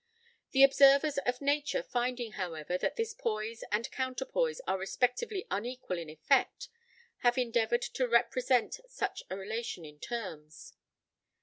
The 0.49 0.63
observers 0.63 1.19
of 1.27 1.41
nature 1.41 1.83
finding, 1.83 2.31
however, 2.31 2.75
that 2.75 2.95
this 2.95 3.13
poise 3.13 3.63
and 3.71 3.91
counterpoise 3.91 4.59
are 4.65 4.79
respectively 4.79 5.45
unequal 5.51 5.99
in 5.99 6.09
effect, 6.09 6.69
have 7.17 7.37
endeavoured 7.37 7.83
to 7.83 8.07
represent 8.07 8.79
such 8.89 9.21
a 9.29 9.37
relation 9.37 9.85
in 9.85 9.99
terms. 9.99 10.73